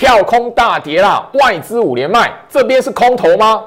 [0.00, 3.62] 跳空大跌啦，外资五连卖，这边是空头吗？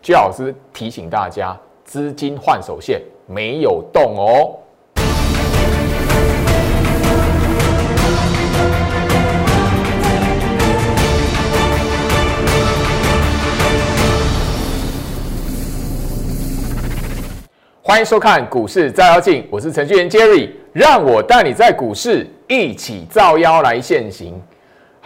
[0.00, 4.56] 居老师提醒大家，资金换手线没有动哦。
[17.82, 24.40] 欢迎收看股市照妖镜，我是程序员 Jerry，让我带你在股市一起照妖来现行。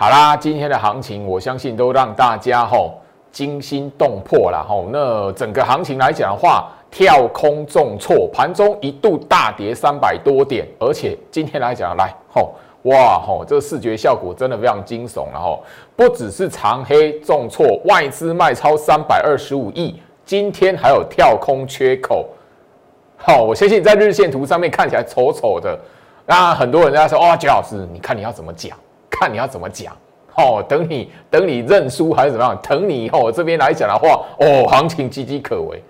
[0.03, 2.95] 好啦，今天的行情我相信都让大家吼
[3.31, 4.89] 惊心动魄了吼。
[4.91, 15.63] 那整个行情来讲的话，跳空重挫，盘中一度大跌三百多点，而且今天来讲来吼哇吼，这个视觉效果真的非常惊悚然后
[15.95, 22.27] 不只是长黑重挫，外资卖超三百二十五亿，今天还有跳空缺口。
[23.19, 25.79] 好，我相信在日线图上面看起来丑丑的，
[26.25, 28.75] 那很多人在说：“哦，杰老师，你看你要怎么讲？
[29.11, 29.97] 看你要怎么讲？
[30.37, 32.59] 哦，等你等你认输还是怎么样？
[32.63, 35.83] 等你以后这边来讲的话，哦，行情岌岌可危。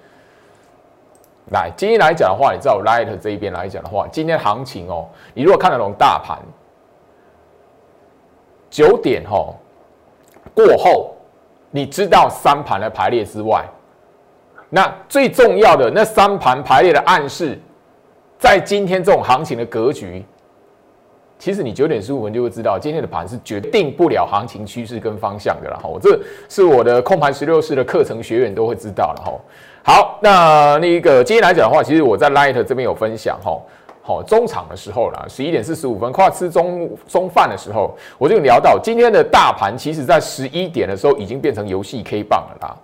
[1.53, 6.39] 来，今天来讲的话，你知道 Light 这一边来讲的话，今天行情哦，你如果看得懂大盘，
[8.71, 9.55] 九点哦
[10.55, 11.15] 过后，
[11.71, 13.65] 你知道三盘的排列之外。
[14.69, 17.59] 那最重要的那三盘排列的暗示，
[18.39, 20.25] 在今天这种行情的格局，
[21.41, 25.89] 其实你九点十五分就会知道，今天的盘是决定不了行情趋势跟方向的了哈。
[25.99, 29.33] 这是我的控盘十六式的课程学员都会知道了哈。
[29.83, 33.59] 好，那那个今天来讲的话，其实我在 Light 这边有分享哈。
[34.03, 42.77] 好，中场的时候啦，十一点四十五分，快吃中中饭的时候，我就聊到今天的大盘，其实在十一点的时候已经变成游戏 K 棒了啦。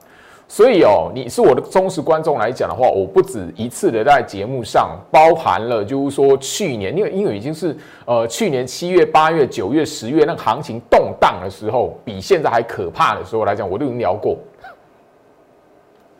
[0.49, 14.39] 所以哦，你是我的忠实观众来讲的话，我不止一次的在节目上包含了，就是说去年，因为因为已经是呃去年七月、八月、九月、十月那个行情动荡的时候，比现在还可怕的时候来讲，我都已经聊过。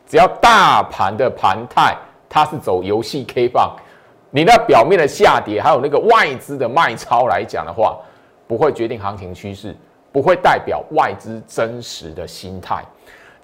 [0.05, 1.95] 只要大盘的盘态
[2.27, 3.75] 它是走游戏 K 棒，
[4.29, 7.97] 你那表面的下跌，还有那个外资的卖超来讲的话，
[8.45, 9.73] 不会决定行情趋势，
[10.11, 12.83] 不会代表外资真实的心态。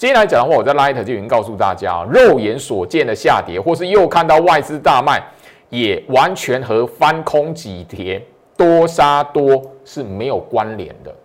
[0.03, 5.23] 今天来讲的话，我在 Light 就已经告诉大家，肉眼所见的下跌，或是又看到外资大卖，
[5.69, 8.21] 也完全和翻空几跌
[8.57, 11.15] 多杀多是没有关联的。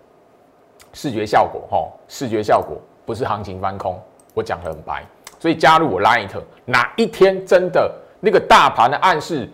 [0.93, 4.01] 视觉效果，哈，视觉效果不是行情翻空，
[4.33, 5.05] 我讲的很白。
[5.41, 6.31] 所以加入我 Light，
[6.65, 9.51] 哪一天真的那个大盘的暗示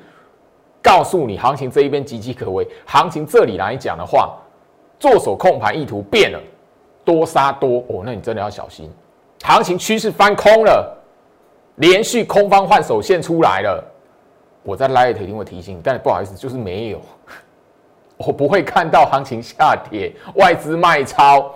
[0.82, 4.36] 告诉你行情这一边岌岌可危，行情这里来讲的话，
[5.00, 6.38] 做手控盘意图变了，
[7.06, 8.92] 多杀多哦，那你真的要小心。
[9.46, 10.96] 行情趋势翻空了，
[11.76, 13.84] 连续空方换手线出来了。
[14.62, 17.00] 我在 Light 一定会提醒你，但不好意思，就是没有，
[18.16, 21.54] 我不会看到行情下跌，外资卖超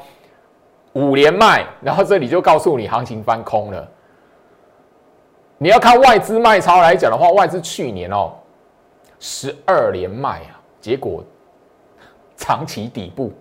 [0.93, 3.89] 五连卖，然后这里就告诉你行情翻空了。
[5.57, 8.35] 你要看外资卖超来讲的话，外资去年哦
[9.19, 11.25] 十二连卖啊，结果
[12.37, 13.33] 长期底部，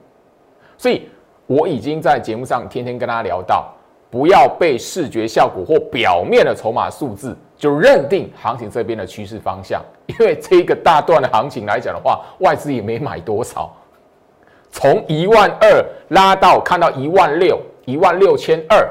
[0.78, 1.10] 所以
[1.48, 3.74] 我已经在节目上天天跟大家聊到。
[4.10, 13.70] 不要被视觉效果或表面的筹码数字就认定行情这边的趋势方向，因为这一个大段的行情来讲的话，外资也没买多少，
[14.72, 18.88] 从一万二拉到看到一万六、一万六千二，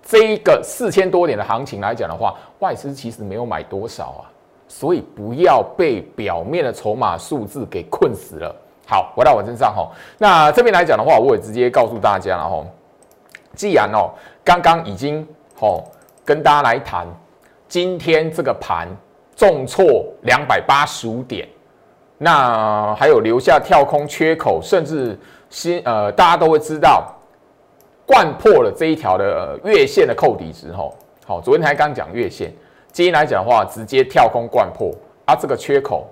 [0.00, 4.30] 这一个四千多点的行情来讲的话，外资其实没有买多少啊，
[4.68, 8.54] 所以不要被表面的筹码数字给困死了。
[8.86, 12.64] 好，回到我身上哈，那这边来讲的话，我也直接告诉大家了哈，
[13.56, 14.10] 既然哦。
[14.44, 15.26] 刚刚已经
[15.60, 15.82] 哦
[16.24, 17.06] 跟大家来谈，
[17.68, 18.88] 今天这个盘
[19.36, 21.48] 重挫两百八十五点，
[22.18, 27.14] 那还有留下跳空缺口，甚至新呃大家都会知道，
[28.04, 30.94] 贯破了这一条的月线的扣底值吼。
[31.24, 32.52] 好，昨天才刚讲月线，
[32.90, 34.92] 今天来讲的话，直接跳空贯破
[35.24, 36.08] 啊，这个缺口，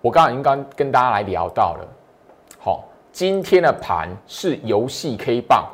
[0.00, 1.88] 我刚刚已经刚跟大家来聊到了。
[2.58, 5.68] 好，今天的盘是游戏 K 棒。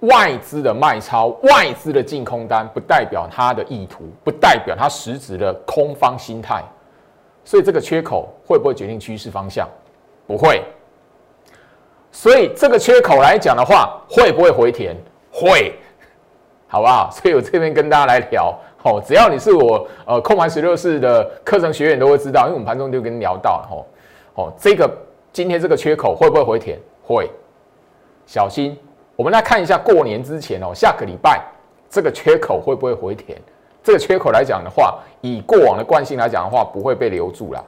[0.00, 6.64] 外资的卖超，外资的净空单，不代表它的意图，不代表它实质的空方心态，
[7.44, 9.68] 所以这个缺口会不会决定趋势方向？
[10.26, 10.62] 不会。
[12.10, 14.96] 所以这个缺口来讲的话，会不会回填？
[15.30, 15.74] 会，
[16.66, 17.10] 好不好？
[17.12, 23.86] 所以我这边跟大家来聊，哦，只要你是我呃空盘十六式的课程学员都会知道，因为我们盘中就跟你聊到了，吼，
[24.34, 24.90] 哦，这个
[25.32, 26.78] 今天这个缺口会不会回填？
[27.06, 27.30] 会，
[28.24, 28.78] 小心。
[29.20, 31.42] 我们来看一下过年之前哦，下个礼拜
[31.90, 33.38] 这个缺口会不会回填？
[33.82, 37.62] 这个缺口来讲的话，以过往的惯性来讲的话，不会被留住了，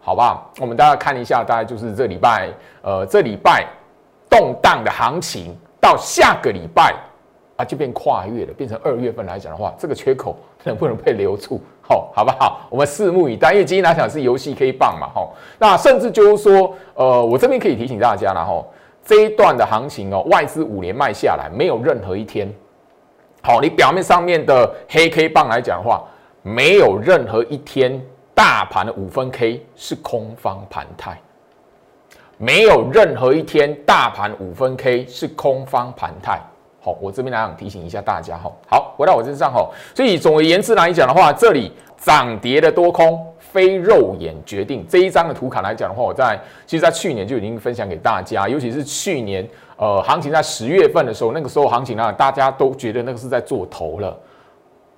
[0.00, 0.40] 好吧？
[0.60, 2.48] 我们大家看一下，大概就是这礼拜，
[2.82, 3.66] 呃，这礼拜
[4.30, 6.94] 动荡的行情，到下个礼拜
[7.56, 11.60] 啊就变跨越了，变成二月份来讲的话，这个缺口能不能被留住？
[11.82, 12.60] 好，好不好？
[12.70, 13.50] 我们拭目以待。
[13.52, 18.70] 因为今天来讲是游戏 K 棒嘛，吼，那甚至就是说，呃，我这边可以提醒大家了，吼，
[19.08, 22.46] 这一段的行情哦，外资五连卖下来，没有任何一天，
[23.42, 26.04] 好，你表面上面的黑 K 棒来讲的话，
[26.42, 27.98] 没有任何一天
[28.34, 31.18] 大盘的五分 K 是空方盘态，
[32.36, 36.38] 没有任何一天大盘五分 K 是空方盘态。
[36.82, 38.52] 好，我这边来想提醒一下大家哈。
[38.68, 39.70] 好，回到我身上哈。
[39.94, 44.84] 所以总而言之来讲的话，这里涨跌的多空非肉眼决定。
[44.88, 49.46] 这一张的图卡来讲的话，我在其实，在去年就已经分享给大家，尤其是去年
[49.76, 54.16] 呃行情在十月份的时候，那个时候行情呢，大家都觉得那个是在做头了。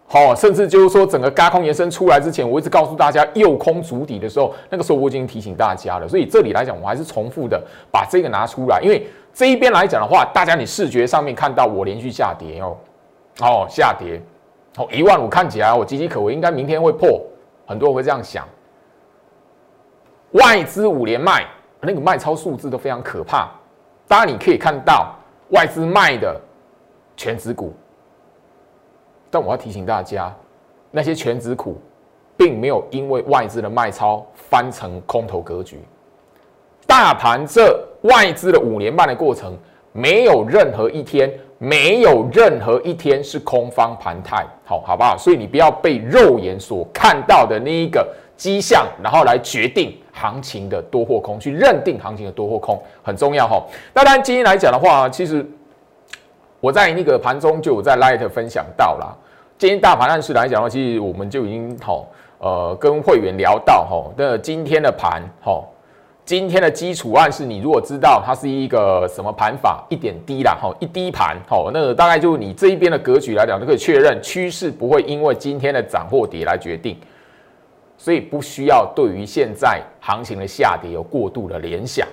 [0.06, 6.08] 好，甚至就是说整个高空延伸出来之前，我一直告诉大家右空足底的时候，那个时候我已经提醒大家了。
[6.08, 7.62] 所以这里来讲，我还是重复的
[7.92, 9.06] 把这个拿出来，因为。
[9.32, 12.76] 这一边来讲的话，大家你视觉上面看到我连续下跌哦，
[13.40, 14.20] 哦下跌，
[14.76, 17.22] 哦一万五看起来我岌岌可危，应该明天会破，
[17.70, 18.48] 很多人会这样想。
[20.32, 21.46] 外资五连卖，
[21.80, 23.48] 那个卖超数字都非常可怕。
[24.08, 25.14] 当然你可以看到
[25.50, 26.40] 外资卖的
[27.16, 27.72] 全指股，
[29.30, 30.34] 但我要提醒大家，
[30.90, 31.80] 那些全指股
[32.36, 35.80] 并没有因为外资的卖超翻成空头格局。
[36.88, 39.56] 大盘这外资的五年半的过程，
[39.92, 41.32] 没有任何一天，
[41.62, 45.14] 没有任何一天是空方盘态，好好不好？
[45.18, 53.62] 所以你不要被肉眼所看到的那一个迹象，然后来决定行情的多或空，去认定行情的多或空很重要哈。
[53.92, 55.46] 当然今天来讲的话，其实
[56.60, 59.14] 我在那个盘中就有在 Light 分享到了，
[59.58, 62.06] 今天大盘暗示来讲的话，其实我们就已经好
[62.38, 65.62] 呃跟会员聊到哈，那今天的盘哈。
[66.30, 76.96] 今天的基础暗示，你如果知道它是一个什么盘法，一点低啦，哈，一低盘，好，那大概就是你这一边的格局来讲，就可以确认趋势不会因为今天的涨或跌来决定，
[77.98, 82.06] 所以不需要对于现在行情的下跌有过度的联想。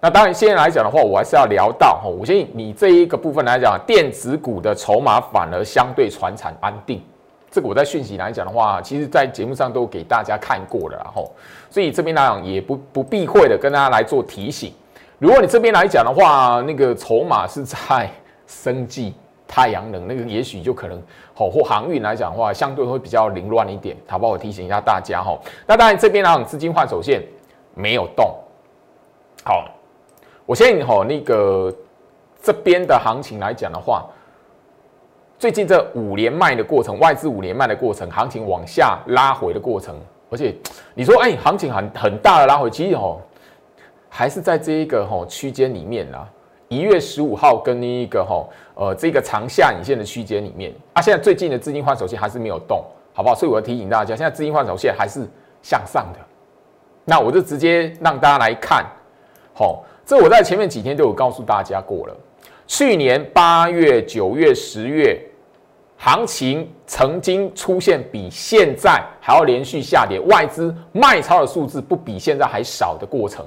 [0.00, 7.02] 那当然，现在来讲的话，我还是要聊到哈，我相信你这一个部分来讲，电子股的筹码反而相对船产安定。
[7.50, 11.30] 这个我在讯息来讲的话，其实在节目上都给大家看过了，然后，
[11.70, 14.72] 所以这边来讲也不不避讳的跟大家来做提醒。
[15.18, 18.10] 如果你这边来讲的话，那个筹码是在
[18.46, 19.14] 生技、
[19.46, 21.02] 太阳能那个，也许就可能
[21.32, 24.32] 好或航运来讲的话，相对会比较凌乱一点，好不好？
[24.32, 25.38] 我提醒一下大家哈。
[25.66, 27.22] 那当然这边来讲，资金换手线
[27.74, 28.26] 没有动。
[29.42, 29.64] 好，
[30.44, 31.74] 我先吼那个
[32.42, 34.04] 这边的行情来讲的话。
[35.38, 39.94] 最近这五连卖的过程，外资五连卖的过程，行情往下拉回的过程，
[40.30, 40.52] 而且
[40.94, 43.20] 你说，哎，行情很很大的拉回，其实哦，
[44.08, 46.28] 还是在这一个吼区间里面啦。
[46.66, 53.34] 一月十五号跟那一个吼呃这个长下影线的区间里面，啊，现在最近的资金换手线还是没有动，好不好？
[53.36, 55.24] 所以我要提醒大家，现在资金换手线还是
[55.62, 56.18] 向上的。
[57.04, 58.84] 那我就直接让大家来看，
[59.54, 62.16] 好，这我在前面几天都有告诉大家过了。
[62.66, 65.16] 去年八月、九月、十月。
[65.98, 73.44] 行情曾经出现比现在还要连续下跌，外资卖超的数字不比现在还少的过程，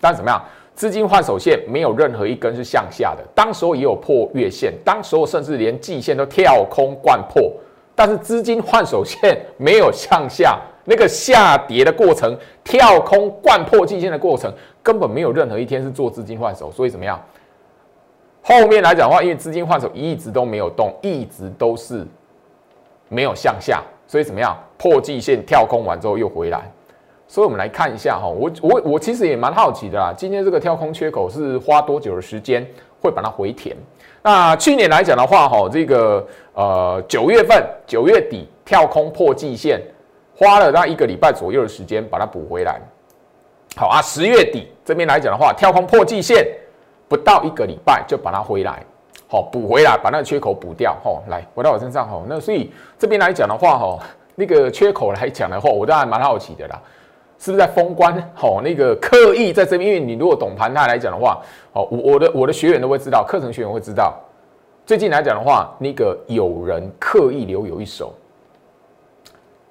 [0.00, 0.40] 但怎么样？
[0.74, 7.50] 资金换手线没有任何一根是向下的，当时候也有破月线，当时候甚至连季线都跳空贯破，
[7.94, 14.52] 但是资金换手线没有向下，那个下跌的过程，跳空贯破季线的过程，
[14.82, 17.18] 根本没有任何一天是做资金换手，所以怎么样？
[18.46, 22.06] 后面来讲的话，因为资金换手一直都没有动，一直都是
[23.08, 24.54] 没有向下，所以怎么样？
[24.76, 26.70] 破季线跳空完之后又回来，
[27.26, 32.66] 所以我们来看一下哈，我我我其实也蛮好奇的啦，今天这个跳空缺口是花多久的时间
[33.00, 33.74] 会把它回填？
[34.20, 39.80] 那去年来讲的话，哈，这个呃九月份九月底跳空破季线，
[40.36, 42.78] 花了大概一个礼拜左右的时间把它补回来。
[43.74, 46.46] 好啊，十月底这边来讲的话，跳空破季线。
[47.08, 48.82] 不到一个礼拜就把它回来，
[49.28, 54.00] 好补回来，把那个缺口补掉，吼，来回到我身上，吼，那所以这边来讲的话，吼，
[54.34, 56.80] 那个缺口来讲的话，我当然蛮好奇的啦，
[57.38, 61.42] 是不是在封关，吼，那个刻意在这边，因为你如果懂盘态来讲的话，
[61.72, 64.14] 哦，我我的我的学员都会知道，课程学员会知道，
[64.86, 68.14] 最近来讲的话，那个有人刻意留有一手，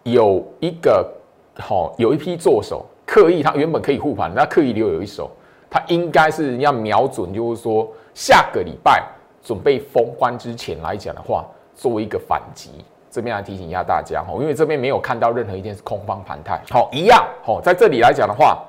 [0.04, 1.12] 有一个
[1.60, 5.32] 好有一批做手刻意，他原本可以护盘，那刻意留有一手。
[5.74, 9.03] 它应该是要瞄准，就是说下个礼拜
[9.42, 12.70] 准备封关之前来讲的话，作为一个反击，
[13.10, 18.63] 这边来提醒一下大家哈，因为这边没有看到任何一天是空方盘态，好一样好，在这里来讲的话，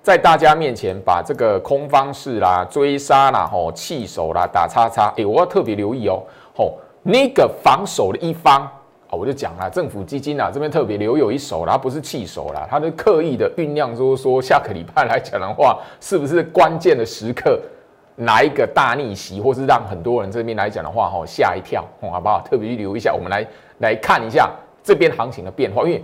[0.00, 6.22] 在大家面前把这个空方式啦、追杀啦、吼弃守啦、打叉叉，哎，我要特别留意哦，
[6.56, 8.70] 吼那个防守的一方
[9.14, 17.60] 我就讲了，政府基金啊这边特别留有一手啦，不是弃手啦，他是刻意的酝酿，说说下个礼拜来讲的话，是不是关键的时刻
[18.16, 22.40] 来一个大逆袭，或是让很多人这边来讲的话，吼吓一跳，好不好？
[22.44, 23.46] 特别去留一下，我们来
[23.78, 24.50] 来看一下
[24.82, 25.98] 这边行情的变化，因为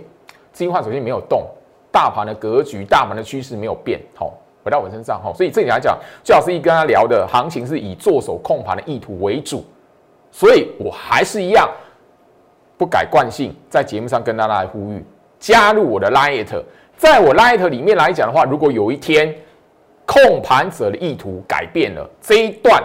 [0.51, 1.45] 资金化首先没有动。
[1.93, 4.31] 大盘的格局、大盘的趋势没有变，好，
[4.63, 9.61] 回到我身上，哈，所以这里来讲，最好是一跟他聊的行情是以做手控盘的意图为主，
[10.31, 11.69] 所以我还是一样
[12.81, 15.05] 不改惯性，在节目上跟大家来呼吁，
[15.37, 16.47] 加入我的 Light，
[16.97, 19.31] 在我 Light 里面来讲的话，如果有一天
[20.03, 22.83] 控盘者的意图改变了，这一段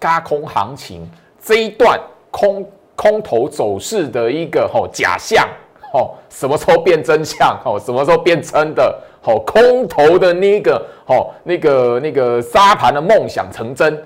[0.00, 1.08] 嘎空行情，
[1.40, 1.96] 这一段
[2.32, 5.48] 空空头走势的一个吼假象。
[5.92, 7.56] 哦，什么时候变真相？
[7.64, 9.00] 哦，什么时候变真的？
[9.22, 13.96] 哦，空头的那个，哦，那个那个沙盘的梦想成真，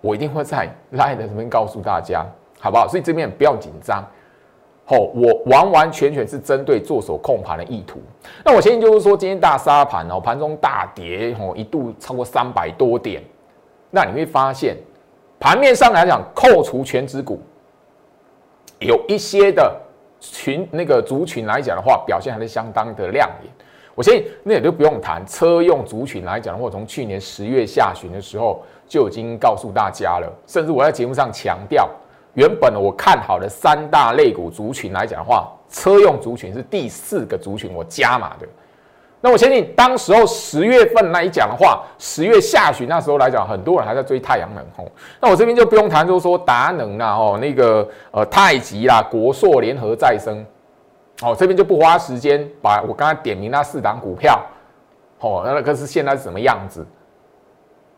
[0.00, 2.26] 我一定会在 Live 这边告诉大家，
[2.58, 2.88] 好不好？
[2.88, 4.04] 所以这边不要紧张。
[4.86, 8.00] 哦，我完完全全是针对做手控盘的意图。
[8.44, 13.22] 那我相信就是说，今天大沙盘哦，盘中大跌哦，一度超过三百多点。
[13.90, 14.76] 那你会发现，
[15.38, 17.40] 盘面上来讲，扣除全指股，
[18.80, 19.80] 有一些的。
[20.18, 23.52] 群那个族群来讲的话，表现还是相当的亮眼。
[23.94, 30.32] 我相信那也就不用谈车用族群来讲的话，从去年十月下旬的时候就已经告诉大家了。
[30.46, 31.88] 甚至我在节目上强调，
[32.36, 38.46] 原本我看好的三大类股族群来讲的话，车用族群是第四个族群，我加码的。
[39.22, 44.86] 那我相信，当时候十月份来讲的话，十月下旬那时候来讲，很多人还在追太阳能吼。
[45.18, 50.44] 那我这边就不用谈，就是说达能啊，哦，那个呃太极啦、国硕联合再生，
[51.22, 54.38] 哦，这边就不花时间把我刚才点名那四档股票，
[55.20, 56.86] 哦，那个是现在是什么样子？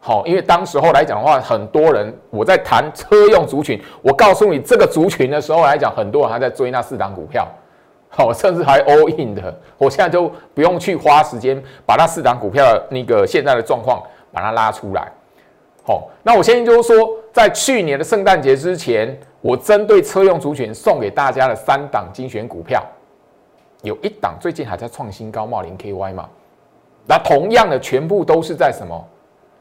[0.01, 7.47] 好，因为当时候来讲的话，很多人我在谈车用族群，我告诉你这个族群的时候来讲，很多人还在追那四档股票。
[8.11, 14.03] 好，甚至还 all in 的，我现在就不用去花时间把那四档股票那个现在的状况
[14.33, 15.13] 把它拉出来。
[15.85, 22.83] 好，那我现在就是说，在去年的圣诞节之前，我针对车用族群送给大家的三档精选股票，
[23.83, 26.27] 有一档最近还在创新高，茂林 KY 嘛。
[27.07, 29.07] 那同样的，全部都是在什么？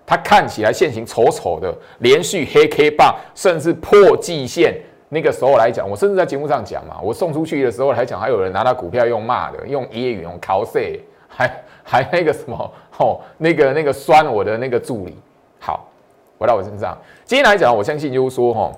[0.07, 4.73] 它看起来现形丑丑的，连续黑 K 棒，甚至破季线。
[5.09, 10.99] 那个时候来讲，我甚至在节目上讲嘛，我送出去的时候来讲，还有人拿到股票用骂的，用揶揄，用 cos，
[11.29, 15.17] 还还那个什么哦，那个那个酸我的那个助理。
[15.59, 15.89] 好，
[16.37, 18.71] 回到我身上，今天来讲，我相信就是说哈，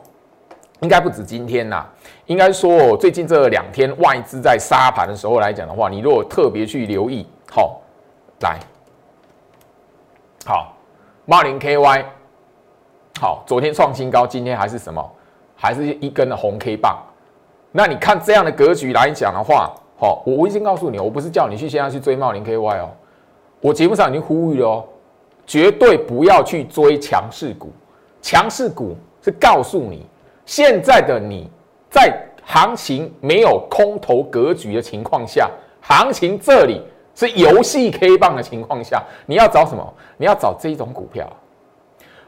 [0.82, 1.84] 应该不止今天呐，
[2.28, 7.82] 应该说最近这两天外资在杀盘的时候来讲的话，你如果特别去留意，好，
[8.42, 8.60] 来，
[10.46, 10.78] 好，
[11.30, 12.04] 茂林 KY，
[13.22, 15.12] 好，昨天创新高，今天还是什么？
[15.56, 16.98] 还是一根的红 K 棒，
[17.72, 22.90] 那你看这样的格局来讲的话，好，我我已经告诉你，我不是叫你去现在去追茂林 KY 哦，
[23.62, 24.84] 我节目上已经呼吁了哦，
[25.46, 27.72] 绝对不要去追强势股，
[28.24, 30.08] 强势股是告诉你，
[30.48, 31.48] 现在的你
[31.92, 32.12] 在
[32.44, 35.48] 行情没有空头格局的情况下，
[35.80, 36.82] 行情这里
[37.28, 39.94] 是游戏 K 棒的情况下，你要找什么？
[40.16, 41.30] 你要找这种股票。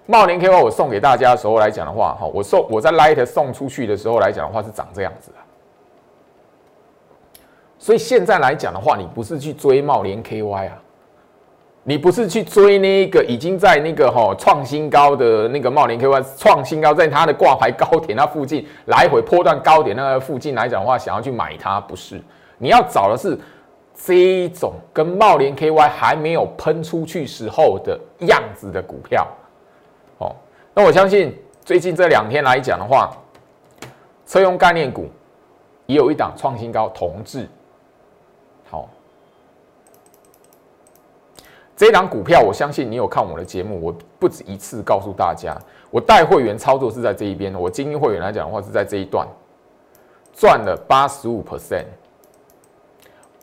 [0.06, 5.38] 茂林 KY 我送给大家的时候来讲的话，哈，我送我在 Light 送出去的时候来讲的话是长这样子的。
[7.80, 10.82] 所以现在来讲的话，你不是去追茂林 KY 啊，
[11.84, 22.22] 你不是去追那个已经在那个哈创新高的那个茂林 KY 创新高，在它的挂牌高点那附近来回波段高点那个附近来讲的话，想要去买它，不是？
[22.58, 23.40] 你要找的是
[24.04, 29.28] 这一种跟茂林 KY 还没有喷出去时候的样子的股票。
[30.18, 30.36] 哦，
[30.74, 33.16] 那我相信最近这两天来讲的话，
[34.26, 35.08] 车用概念股
[35.86, 37.48] 也有一档创新高，同志。
[38.72, 38.90] 好，
[41.76, 45.56] 这档股票我相信你有看我的节目，我不止一次告诉大家，
[45.92, 49.28] 我带会员操作是在这一边，我精英会员来讲的话是在这一段
[50.34, 51.86] 赚了八十五 percent，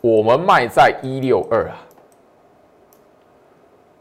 [0.00, 1.76] 我们卖在一六二啊。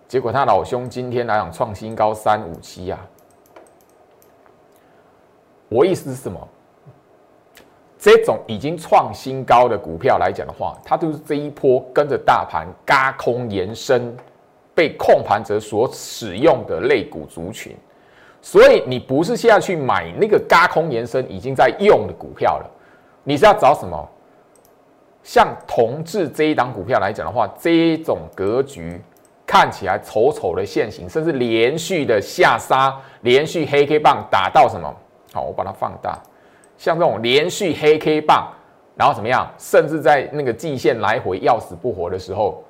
[0.07, 2.99] 结果他老兄今天来讲创新高三五七啊！
[5.67, 6.47] 我意思是什么？
[7.99, 14.15] 这种已经创新高的股票来讲的话，它就是这一波跟着大盘嘎空延伸，
[14.73, 17.75] 被控盘者所使用的类股族群。
[18.41, 22.69] 所以你不是现在去买那个嘎空延伸已经在用的股票了，
[23.23, 24.09] 你是要找什么？
[25.27, 29.01] 像同志这一档股票来讲的话，这种格局。
[29.45, 34.93] 看起来丑丑的线形，甚至连续的下杀，连续黑 K 棒打到什么？
[35.33, 36.19] 好，我把它放大，
[36.77, 38.51] 像这种连续黑 K 棒，
[38.95, 39.49] 然后怎么样？
[39.57, 42.61] 甚至在那个季线来回要死不活的时候，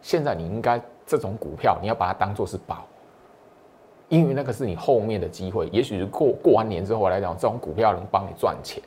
[0.00, 2.86] 现在你应该这种股票，你要把它当做是宝，
[4.08, 8.80] 因为那个是你后面的机会，也许是过过完年之后来讲，这种股票能帮你赚钱。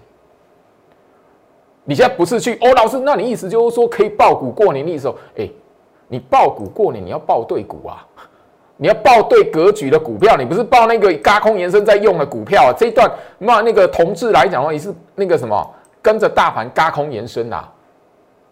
[1.87, 5.47] 你现在不是去哦，老师，那你意思就是说可以爆股过年的时候，哎，
[6.07, 8.03] 你爆股过年，你要爆对股啊，
[8.77, 12.73] 你要爆对格局的股票，你不是爆那个嘎空延伸在用的股票啊。
[12.75, 17.69] 这一段那那个同志来讲的话，你是那个什么跟着大盘嘎空延伸啊，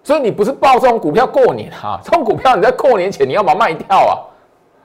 [0.03, 4.13] 所以你不是爆这种股票过年啊， 这种股票你在过年前你要把它卖掉啊，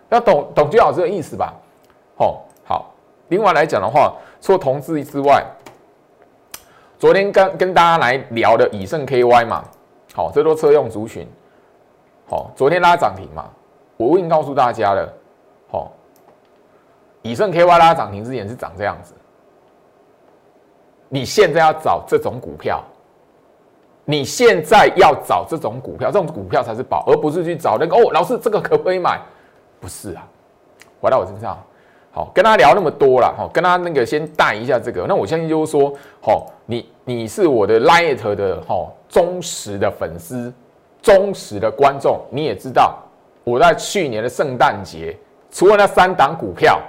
[0.09, 1.53] 要懂懂就好这个意思吧。
[2.17, 2.95] 哦，好，
[3.29, 5.45] 另外来讲的话，除了同志之外。
[6.99, 9.65] 昨天跟跟大家来聊的以盛 KY 嘛，
[10.15, 11.27] 好，这都车用族群，
[12.29, 13.49] 好，昨天拉涨停嘛，
[13.97, 15.09] 我已经告诉大家了，
[15.71, 15.93] 好，
[17.23, 19.15] 以盛 KY 拉涨停之前是长这样子，
[21.09, 22.83] 你现在要找这种股票，
[24.05, 29.21] 你现在要找这种股票，这种股票才是宝，而不是去找那个哦，老师这个可不可以买？
[29.79, 30.27] 不是啊，
[31.01, 31.57] 回到我身上。
[32.11, 35.05] 好，跟他聊那么多了，哈，跟他那个先带一下这个。
[35.07, 40.53] 那我相信就是说，好，你你是我的 Light 的哈忠实的粉丝，
[41.03, 42.99] 忠实的观众，你也知道
[43.45, 45.17] 我在去年的圣诞节，
[45.51, 46.81] 除了那三档股票，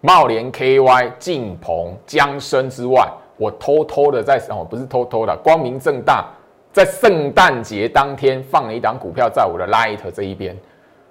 [0.00, 6.26] 茂联 KY、晋鹏、江生之外，我偷偷的在哦，不是偷偷的，光明正大，
[6.72, 10.56] 在圣诞节当天放了一档股票在我的 Light 这一边。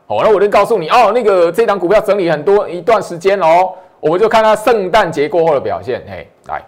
[0.07, 6.03] 好，那我就告诉你哦，那个这档股票整理很多一段时间哦，我们就看它圣诞节过后的表现。
[6.07, 6.61] 嘿，来，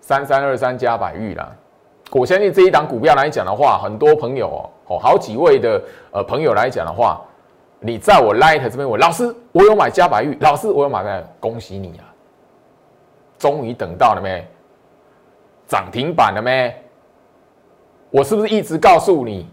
[0.00, 1.52] 三三二三加百玉啦，
[2.12, 7.20] 我相信这一档股票来讲的话，很多朋友哦，好几位的呃朋友来讲的话，
[7.80, 12.08] 你在我 Light 这边，我老师我有买加百玉，老师我有买的，恭喜你啊，
[13.38, 14.42] 终于等到了没？
[15.68, 16.74] 涨停板了没？
[18.08, 19.46] 我是不是一直告诉你？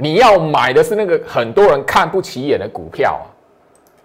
[0.00, 3.28] 你要买的是那个很多人看不起眼的股票啊！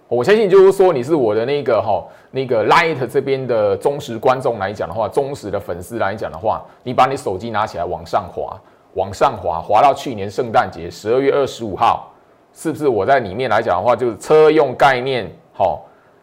[0.08, 8.56] 我相信就是说你是我的那个哈那个 Light 这边的忠实观众来讲的话，忠实的粉丝来讲的话，你把你手机拿起来往上滑，
[8.92, 12.12] 往上滑，滑到去年圣诞节十二月二十五号，
[12.52, 15.76] 是不是我在里面来讲的话，就是车用概念，哈，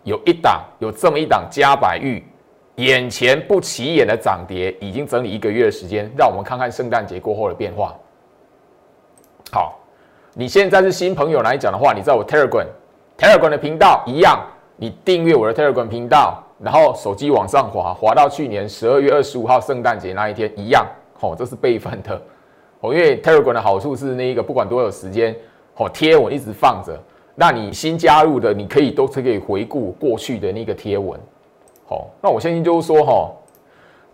[0.03, 2.23] 有一档有这么一档加百玉，
[2.75, 7.93] 眼前不起眼的涨跌，已经整理一个月的时间，让我们看看圣诞节过后的变化。
[9.53, 9.77] 好，
[10.33, 14.43] 你现在是新朋友来讲的话，你在我 Telegram，Telegram 的频道一样，
[14.77, 20.83] 你订阅我的 Telegram 频道，然后手机往上滑，滑到去年十二月二十五号圣诞节那一天一样，
[21.19, 22.19] 哦，这是备份的，
[22.79, 25.35] 哦，因为 Telegram 的好处是那一个不管多有时间，
[25.75, 26.99] 哦，贴文一直放着，
[27.35, 31.19] 那你新加入的，你可以都是可以回顾过去的那个贴文，
[31.87, 33.29] 好，那我相信就是说，哈，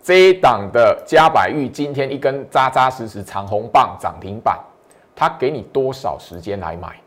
[0.02, 4.58] 这一档的加百玉今天一根扎扎实实长红棒涨停板。
[5.20, 6.98] 他给你多少时间来买？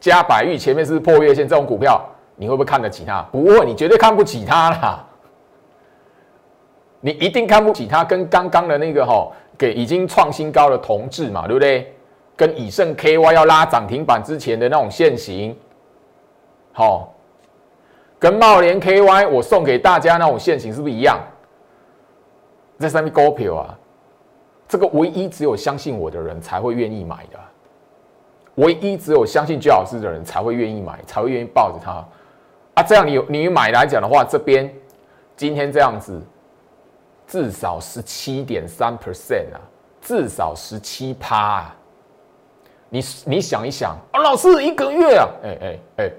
[0.00, 3.22] 加百玉前面是破月线这种股票，你会不会看得起它？
[3.30, 5.06] 不会，你绝对看不起它啦！
[7.00, 11.94] 你一定看不起它，跟刚刚的那个哈给已经创新高的同志嘛，对不对？
[12.34, 15.56] 跟以盛 KY 要拉涨停板之前的那种现形，
[16.72, 17.14] 好，
[18.18, 21.16] 跟茂联 KY 我送给大家那种现形是不是一样？
[22.76, 23.78] 在上面高票啊！
[24.70, 27.40] 这个唯一只有相信我的人才会愿意买的，
[28.54, 32.06] 唯一只有相信居老师的人才会愿意买，才会愿意抱着它
[32.74, 32.82] 啊！
[32.84, 34.72] 这样你你买来讲的话，这边
[35.36, 36.22] 今天这样子，
[37.26, 39.58] 至少十七点三 percent 啊，
[40.00, 41.76] 至少十七趴啊！
[42.90, 46.10] 你你想一想啊，老师一个月啊，哎哎哎，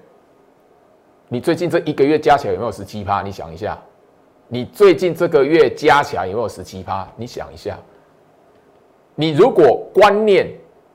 [1.30, 3.22] 你最近这一个月加起来有没有十七趴？
[3.22, 3.80] 你想一下，
[4.50, 7.08] 你最近这个月加起来有没有十七趴？
[7.16, 7.80] 你想一下。
[9.16, 10.48] 你如果观念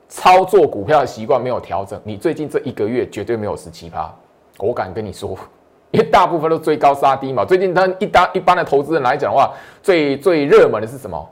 [0.09, 4.13] 操作股票的习惯没有调整，你最近这一个月绝对没有十七趴。
[4.59, 5.37] 我敢跟你说，
[5.91, 7.45] 因为大部分都追高杀低嘛。
[7.45, 9.53] 最近他一单一般的投资人来讲的话，
[9.83, 11.29] 最最热门的是什么？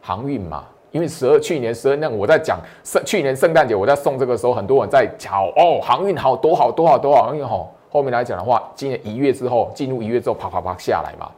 [0.00, 0.64] 航运嘛。
[0.92, 11.30] 因为十二去年十二那我在讲圣去年圣诞节我在送这个时候，很多人在讲哦，航运好多好多好多好，因为吼后面来讲的话，今年一月之后进入一月之后啪啪啪下来嘛。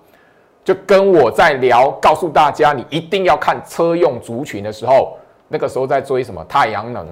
[0.64, 5.16] 就跟我在聊，告诉大家，你一定要看车用族群的时候，
[5.48, 7.06] 那个时候在追什么太阳能，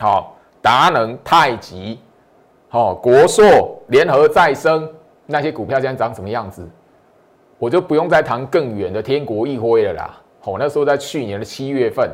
[0.00, 2.00] 好，达能、太极，
[2.68, 4.90] 好，国硕、联合再生
[5.26, 6.68] 那些股票现在长什么样子，
[7.56, 10.20] 我就不用再谈更远的天国一辉了啦。
[10.40, 12.10] 好，那时候在去年的七月份，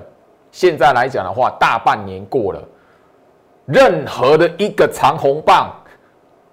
[0.53, 2.63] 现在来讲的话，大半年过了，
[3.65, 5.75] 任何的一个长红棒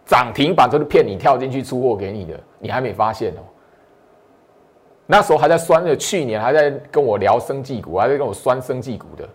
[0.05, 3.43] 涨停板都是骗你跳进去出货给你的，你还没发现哦。
[5.09, 9.27] 那时候还在酸的，去年还在跟我聊生技股，还在跟我酸生技股的，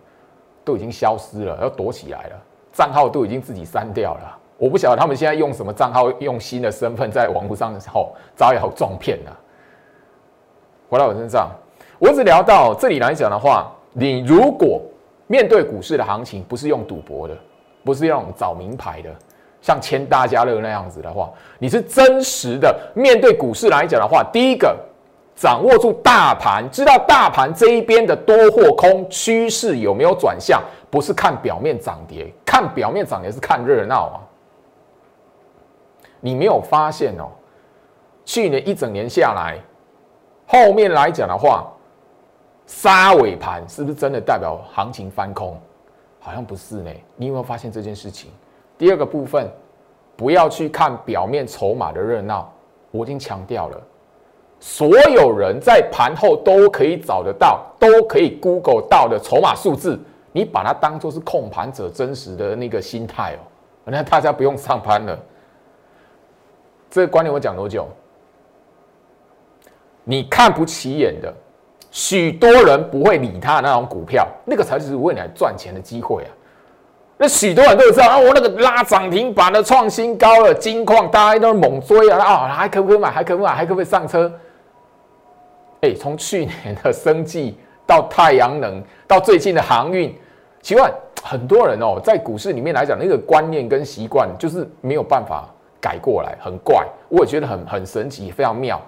[0.63, 2.35] 都已经消失了，要躲起来了，
[2.71, 4.37] 账号都已经自己删掉了。
[4.55, 9.31] 我不晓得他们现在用什么账号，用新的身份在网络上的时候招摇撞骗呢？
[10.89, 11.49] 回到我身上，
[11.97, 14.79] 我只聊到这里来讲的话，你如果
[15.25, 17.35] 面对股市的行情，不是用赌博的，
[17.83, 19.09] 不是用找名牌的，
[19.59, 24.77] 像签大家乐那样子的话，你是真实的面对股市来讲的话，第一个
[25.35, 34.17] 掌握住大盘，知道大盘这一边的多或空趋势有没有转向，不是看表面涨跌，看表面涨跌是看热闹啊。
[36.19, 37.29] 你没有发现哦？
[38.23, 39.57] 去年一整年下来，
[40.47, 41.67] 后面来讲的话，
[42.65, 45.59] 杀尾盘是不是真的代表行情翻空？
[46.19, 46.91] 好像不是呢。
[47.17, 48.31] 你有没有发现这件事情？
[48.77, 49.51] 第二个部分，
[50.15, 52.49] 不要去看表面筹码的热闹。
[52.91, 53.81] 我已经强调了，
[54.65, 59.99] 所有人在盘后都可以找得到，都可以 Google 到的筹码数字，
[60.31, 63.43] 你把它当做是控盘者真实的那个心态哦。
[63.83, 65.19] 那大家不用上班了。
[66.89, 67.85] 这个观念我讲多久？
[70.05, 71.31] 你看不起眼的，
[71.91, 76.31] 许多人不会理他的那种股票，那个才是未来赚钱的机会啊！
[77.17, 82.17] 那许多人都知道啊，我那个拉涨停板的创新高了，金矿大家都猛追啊！
[82.23, 83.11] 啊，还可不可以买？
[83.11, 83.55] 还可不可以买？
[83.55, 84.31] 还可不可以上车？
[85.83, 90.11] 哎，从去年的生计到太阳能，到最近的航运，
[90.61, 90.91] 奇怪，
[91.21, 95.47] 很多人哦，在股市里面来讲，那个观念跟习惯就是没有办法。
[95.83, 98.81] 改过来很怪，我也觉得很很神奇，非常妙。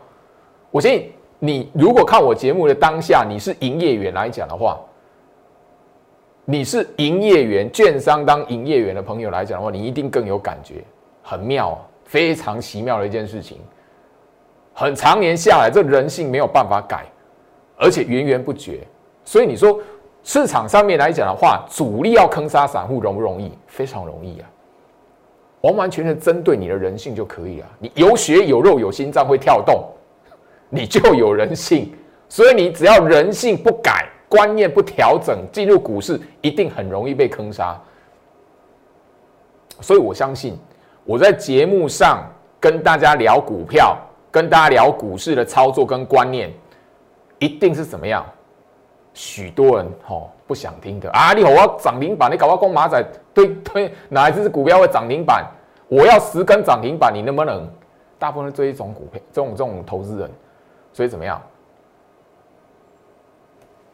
[0.72, 4.80] 我相信你如果看我节目的当下，你是营业员来讲的话，
[6.46, 10.76] 你是营业员、券商当营业员的朋友来讲的话，你一定更有感觉，
[11.22, 13.58] 很妙，非常奇妙的一件事情。
[14.78, 17.06] 很长年下来，这人性没有办法改，
[17.78, 18.86] 而且源源不绝。
[19.24, 19.80] 所以你说
[20.22, 23.58] 市场上面来讲的话，主力要坑杀散户容不容易？
[23.68, 24.50] 非常容易啊。
[25.62, 27.68] 完完全全针对你的人性就可以了。
[27.80, 29.84] 你有血有肉有心脏会跳动，
[30.70, 31.92] 你就有人性。
[32.28, 37.80] 所以你只要人性不改，观念不调整，进入股市一定很容易被坑杀。
[39.80, 40.58] 所以我相信
[41.06, 42.24] 我在节目上
[42.60, 43.98] 跟大家聊股票，
[44.36, 46.52] 跟大家聊股市的操作跟观念，
[47.40, 48.26] 一定是怎么样？
[49.14, 51.32] 许多人吼不想听的啊！
[51.32, 53.02] 你好，我要涨停板，你搞我公马仔，
[53.34, 55.46] 对 对，哪一只股票会涨停板？
[55.88, 57.66] 我要十根涨停板，你能不能？
[58.20, 60.30] 大部分这一种股票，这种这种投资人，
[60.92, 61.42] 所以怎么样？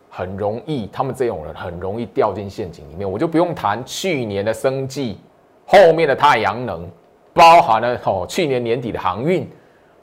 [0.09, 3.09] 很容易，他们这种人很容易掉进陷阱里面。
[3.09, 5.19] 我就不用谈去年的生计，
[5.67, 6.89] 后面的太阳能，
[7.31, 9.47] 包含了哦去年年底的航运。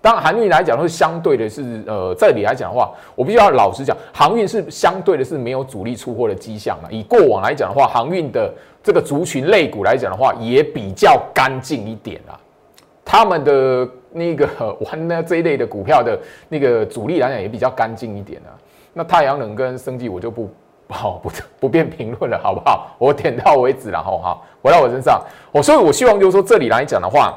[0.01, 6.89] 当然，航运来讲，是相对的是，呃，这里来讲的话，我必须要老实讲，航运是相对的是没有主力出货的迹象了。
[6.91, 8.49] 以过往来讲的话，航运的
[8.81, 12.39] 这个族群类股来讲的话，也比较干净一点啦。
[13.05, 14.47] 他们的那个
[14.87, 16.17] 玩呢这一类的股票的
[16.49, 18.55] 那个主力来讲，也比较干净一点啊。
[18.93, 20.49] 那太阳能跟生技，我就不
[20.89, 22.95] 好不不便评论了，好不好？
[22.99, 25.21] 我点到为止了，好好回到我身上。
[25.51, 27.35] 我所以，我希望就是说，这里来讲的话。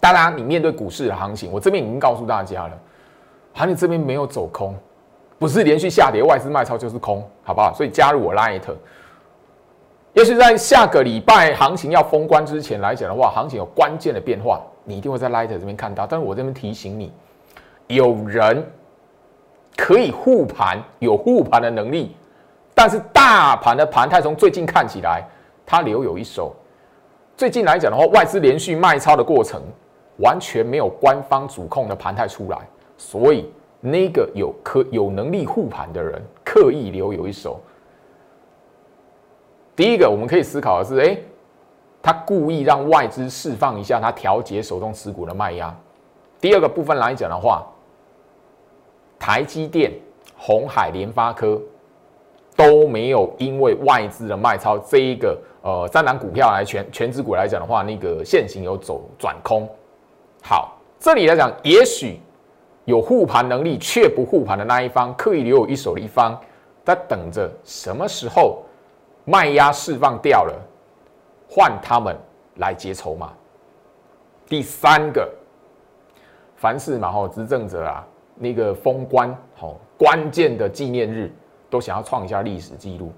[0.00, 2.78] 当然，你面对股市的行情，我这边已经告诉大家了，
[3.52, 4.74] 行情这边没有走空，
[5.38, 7.70] 不是连续下跌，外资卖超就是空，好不好？
[7.74, 8.62] 所以加入我 Light，
[10.14, 16.06] 也许在下个礼拜行情要封关之前来讲的话，行情有关键的变化，你一定会在 Light 这边看到。
[16.06, 17.12] 但是我这边提醒你，
[17.86, 18.66] 有人
[19.76, 22.16] 可以护盘，有护盘的能力，
[22.74, 25.22] 但是大盘的盘态从最近看起来，
[25.66, 26.56] 它留有一手。
[27.36, 29.62] 最近来讲的话，外资连续卖超的过程。
[30.20, 32.58] 完全没有官方主控的盘态出来，
[32.96, 37.60] 所以那个有可有能力护盘的人刻意留有一手。
[39.74, 41.16] 第一个我们可以思考的是，哎，
[42.02, 45.74] 他故意让外资释放一下他调节手中持股的卖压。
[46.38, 47.66] 第二个部分来讲的话，
[49.18, 49.92] 台积电、
[50.36, 51.60] 红海、联发科
[52.56, 59.66] 都没有因为外资的卖超这一个呃三档股票来全全指股来讲的话，那个现行有走转空。
[60.42, 62.20] 好，这里来讲，也许
[62.84, 66.38] 有护盘能力却不护盘的那一方，刻意留有一手的一方，
[66.84, 68.62] 在等着什么时候
[69.24, 70.54] 卖压释放掉了，
[71.48, 72.16] 换他们
[72.56, 73.32] 来接筹码。
[74.46, 75.28] 第三个，
[76.56, 81.32] 凡事嘛吼，执政者啊，那个封关吼，关键的纪念日
[81.68, 83.12] 都想要创一下历史记录，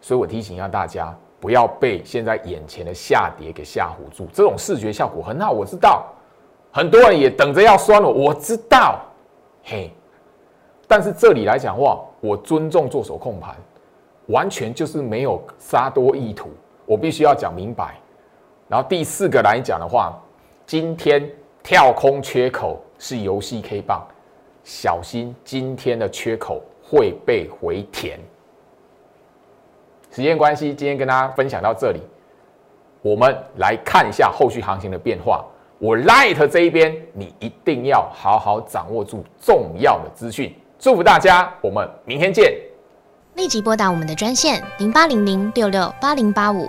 [0.00, 4.28] 所以我提醒一下大家，不要被现在眼前的下跌给吓唬住。
[4.32, 6.06] 这种视觉效果很好，我知道，
[6.70, 9.00] 很多人也等着要酸我，我知道，
[9.64, 9.90] 嘿。
[10.86, 13.56] 但是这里来讲话，我尊重做手控盘，
[14.26, 16.48] 完全就是没有杀多意图，
[16.86, 17.96] 我必须要讲明白。
[18.68, 20.16] 然后第四个来讲的话，
[20.64, 21.28] 今天
[21.60, 24.06] 跳空缺口是游戏 K 棒，
[24.62, 28.20] 小心今天的缺口会被回填。
[30.14, 32.00] 时间关系，今天跟大家分享到这里，
[33.00, 35.42] 我们来看一下后续行情的变化。
[35.78, 40.54] 我 Light 这一边，你一定要好好掌握住重要的资讯。
[40.78, 42.54] 祝福大家，我们明天见。
[43.36, 46.68] 立即拨打我们的专线零八零零六六八零八五。